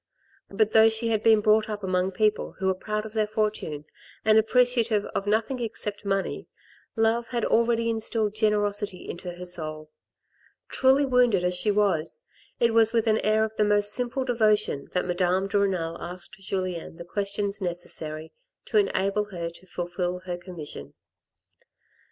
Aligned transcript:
But 0.49 0.71
though 0.71 0.89
she 0.89 1.09
had 1.09 1.21
been 1.21 1.41
brought 1.41 1.69
up 1.69 1.83
among 1.83 2.11
people 2.13 2.53
who 2.53 2.67
are 2.71 2.73
proud 2.73 3.05
of 3.05 3.13
their 3.13 3.27
fortune 3.27 3.85
and 4.25 4.39
appreciative 4.39 5.05
of 5.05 5.27
nothing 5.27 5.59
except 5.61 6.05
money, 6.05 6.47
love 6.95 7.27
had 7.27 7.45
already 7.45 7.87
instilled 7.87 8.33
generosity 8.33 9.07
into 9.07 9.33
her 9.33 9.45
soul. 9.45 9.91
Truly 10.69 11.05
wounded 11.05 11.43
as 11.43 11.53
she 11.53 11.69
was, 11.69 12.23
it 12.59 12.73
was 12.73 12.91
with 12.93 13.05
an 13.05 13.19
air 13.19 13.43
of 13.43 13.55
the 13.57 13.63
most 13.63 13.93
simple 13.93 14.25
devotion 14.25 14.87
that 14.93 15.05
Madame 15.05 15.47
de 15.47 15.59
Renal 15.59 16.01
asked 16.01 16.33
Julien 16.39 16.95
the 16.97 17.05
questions 17.05 17.61
necessary 17.61 18.33
to 18.65 18.77
enable 18.77 19.25
her 19.25 19.51
to 19.51 19.67
fulfil 19.67 20.17
her 20.21 20.35
commission. 20.35 20.95